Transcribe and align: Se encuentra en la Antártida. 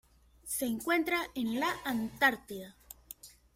Se 0.47 0.65
encuentra 0.65 1.27
en 1.35 1.59
la 1.59 1.69
Antártida. 1.85 2.75